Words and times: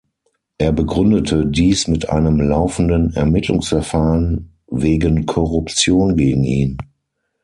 Er 0.57 0.71
begründete 0.71 1.45
dies 1.45 1.87
mit 1.87 2.09
einem 2.09 2.39
laufenden 2.41 3.13
Ermittlungsverfahren 3.13 4.51
wegen 4.65 5.27
Korruption 5.27 6.17
gegen 6.17 6.43
ihn. 6.43 6.79